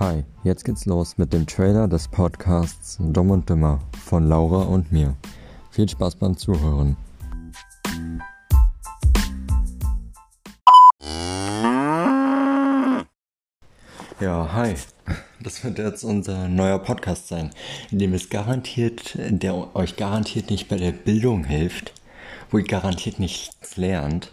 Hi, 0.00 0.24
jetzt 0.44 0.64
geht's 0.64 0.86
los 0.86 1.18
mit 1.18 1.34
dem 1.34 1.46
Trailer 1.46 1.86
des 1.86 2.08
Podcasts 2.08 2.96
Dumm 2.98 3.30
und 3.32 3.50
Dümmer 3.50 3.80
von 4.02 4.26
Laura 4.26 4.62
und 4.62 4.90
mir. 4.90 5.14
Viel 5.70 5.90
Spaß 5.90 6.14
beim 6.14 6.38
Zuhören. 6.38 6.96
Ja, 14.20 14.50
hi. 14.54 14.74
Das 15.42 15.62
wird 15.62 15.76
jetzt 15.76 16.04
unser 16.04 16.48
neuer 16.48 16.78
Podcast 16.78 17.28
sein, 17.28 17.50
in 17.90 17.98
dem 17.98 18.14
es 18.14 18.30
garantiert, 18.30 19.18
der 19.18 19.76
euch 19.76 19.96
garantiert 19.96 20.48
nicht 20.48 20.70
bei 20.70 20.76
der 20.76 20.92
Bildung 20.92 21.44
hilft, 21.44 21.92
wo 22.50 22.56
ihr 22.56 22.64
garantiert 22.64 23.18
nichts 23.18 23.76
lernt. 23.76 24.32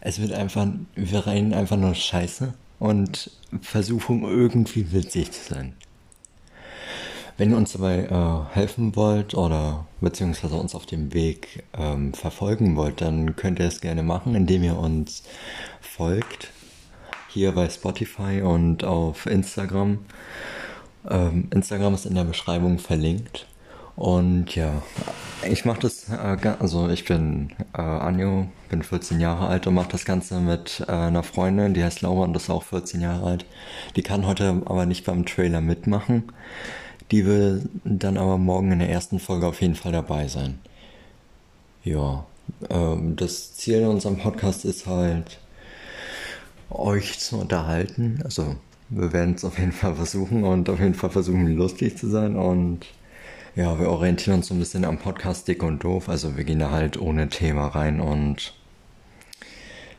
Es 0.00 0.18
wird 0.18 0.32
einfach, 0.32 0.66
wir 0.94 1.26
reden 1.26 1.52
einfach 1.52 1.76
nur 1.76 1.94
Scheiße 1.94 2.54
und 2.78 3.30
versuchen 3.60 4.22
irgendwie 4.22 4.92
witzig 4.92 5.32
zu 5.32 5.54
sein. 5.54 5.74
Wenn 7.38 7.50
ihr 7.50 7.56
uns 7.56 7.72
dabei 7.72 8.04
äh, 8.04 8.54
helfen 8.54 8.96
wollt 8.96 9.34
oder 9.34 9.86
beziehungsweise 10.00 10.56
uns 10.56 10.74
auf 10.74 10.86
dem 10.86 11.12
Weg 11.12 11.64
ähm, 11.76 12.14
verfolgen 12.14 12.76
wollt, 12.76 13.02
dann 13.02 13.36
könnt 13.36 13.58
ihr 13.58 13.66
es 13.66 13.82
gerne 13.82 14.02
machen, 14.02 14.34
indem 14.34 14.62
ihr 14.62 14.78
uns 14.78 15.22
folgt 15.82 16.50
hier 17.36 17.52
bei 17.52 17.68
Spotify 17.68 18.40
und 18.40 18.82
auf 18.82 19.26
Instagram. 19.26 19.98
Ähm, 21.06 21.48
Instagram 21.52 21.92
ist 21.92 22.06
in 22.06 22.14
der 22.14 22.24
Beschreibung 22.24 22.78
verlinkt. 22.78 23.46
Und 23.94 24.54
ja, 24.54 24.82
ich 25.44 25.64
mache 25.64 25.80
das, 25.80 26.08
äh, 26.08 26.38
also 26.58 26.88
ich 26.88 27.04
bin 27.04 27.50
äh, 27.74 27.80
Anjo, 27.80 28.48
bin 28.68 28.82
14 28.82 29.20
Jahre 29.20 29.46
alt 29.48 29.66
und 29.66 29.74
mache 29.74 29.90
das 29.92 30.04
Ganze 30.04 30.40
mit 30.40 30.84
äh, 30.88 30.92
einer 30.92 31.22
Freundin, 31.22 31.74
die 31.74 31.84
heißt 31.84 32.02
Laura 32.02 32.24
und 32.24 32.36
ist 32.36 32.50
auch 32.50 32.62
14 32.62 33.00
Jahre 33.00 33.26
alt. 33.26 33.46
Die 33.96 34.02
kann 34.02 34.26
heute 34.26 34.62
aber 34.64 34.86
nicht 34.86 35.04
beim 35.04 35.26
Trailer 35.26 35.60
mitmachen. 35.60 36.24
Die 37.10 37.24
will 37.24 37.68
dann 37.84 38.16
aber 38.16 38.38
morgen 38.38 38.72
in 38.72 38.80
der 38.80 38.90
ersten 38.90 39.20
Folge 39.20 39.46
auf 39.46 39.60
jeden 39.60 39.76
Fall 39.76 39.92
dabei 39.92 40.26
sein. 40.28 40.58
Ja, 41.84 42.26
ähm, 42.70 43.14
das 43.16 43.54
Ziel 43.54 43.80
in 43.80 43.86
unserem 43.86 44.18
Podcast 44.18 44.64
ist 44.64 44.86
halt, 44.86 45.38
euch 46.70 47.18
zu 47.18 47.38
unterhalten. 47.38 48.20
Also 48.24 48.56
wir 48.88 49.12
werden 49.12 49.34
es 49.34 49.44
auf 49.44 49.58
jeden 49.58 49.72
Fall 49.72 49.94
versuchen 49.94 50.44
und 50.44 50.68
auf 50.68 50.80
jeden 50.80 50.94
Fall 50.94 51.10
versuchen, 51.10 51.56
lustig 51.56 51.96
zu 51.96 52.08
sein. 52.08 52.36
Und 52.36 52.86
ja, 53.56 53.80
wir 53.80 53.88
orientieren 53.88 54.36
uns 54.36 54.48
so 54.48 54.54
ein 54.54 54.58
bisschen 54.58 54.84
am 54.84 54.98
Podcast 54.98 55.48
Dick 55.48 55.62
und 55.62 55.82
Doof. 55.82 56.10
Also 56.10 56.36
wir 56.36 56.44
gehen 56.44 56.58
da 56.58 56.70
halt 56.70 57.00
ohne 57.00 57.30
Thema 57.30 57.68
rein 57.68 58.00
und 58.00 58.52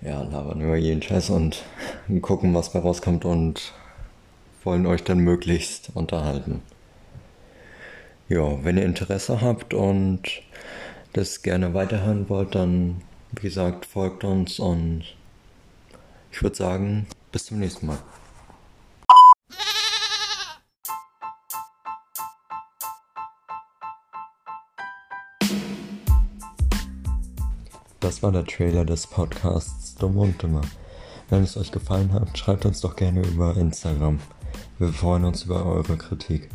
ja, 0.02 0.22
labern 0.22 0.62
über 0.62 0.78
jeden 0.78 1.02
Scheiß 1.02 1.32
und 1.32 1.66
gucken, 2.22 2.54
was 2.54 2.72
bei 2.72 2.80
rauskommt 2.80 3.26
und 3.26 3.74
wollen 4.64 4.86
euch 4.86 5.04
dann 5.04 5.20
möglichst 5.20 5.90
unterhalten. 5.96 6.62
Ja, 8.30 8.64
wenn 8.64 8.78
ihr 8.78 8.86
Interesse 8.86 9.42
habt 9.42 9.74
und 9.74 10.22
das 11.14 11.42
gerne 11.42 11.74
weiterhören 11.74 12.30
wollt, 12.30 12.54
dann 12.54 13.02
wie 13.32 13.48
gesagt, 13.48 13.88
folgt 13.88 14.24
uns 14.24 14.60
und 14.60 15.04
ich 16.32 16.44
würde 16.44 16.56
sagen, 16.56 17.08
bis 17.32 17.46
zum 17.46 17.60
nächsten 17.60 17.88
Mal. 17.88 17.98
Das 28.08 28.24
war 28.24 28.32
der 28.32 28.46
Trailer 28.46 28.86
des 28.86 29.06
Podcasts 29.06 29.96
Dumm 29.96 30.18
und 30.18 30.42
Dümmer. 30.42 30.62
Wenn 31.30 31.44
es 31.44 31.58
euch 31.58 31.74
gefallen 31.74 32.14
hat, 32.14 32.38
schreibt 32.38 32.66
uns 32.66 32.80
doch 32.80 32.96
gerne 32.96 33.22
über 33.22 33.58
Instagram. 33.58 34.18
Wir 34.80 34.94
freuen 34.94 35.26
uns 35.26 35.44
über 35.44 35.66
eure 35.66 35.98
Kritik. 35.98 36.50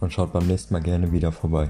Und 0.00 0.12
schaut 0.12 0.32
beim 0.32 0.48
nächsten 0.48 0.74
Mal 0.74 0.82
gerne 0.82 1.12
wieder 1.12 1.30
vorbei. 1.30 1.68